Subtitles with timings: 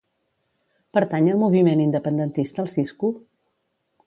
[0.97, 3.13] Pertany al moviment independentista el Siscu?